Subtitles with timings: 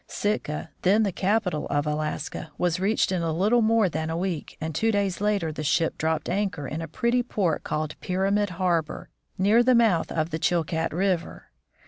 [0.07, 4.57] Sitka, then the capital of Alaska, was reached in a little more than a week,
[4.59, 9.09] and two days later the ship dropped anchor in a pretty port called Pyramid harbor,
[9.37, 11.51] near the mouth of the Chilkat river.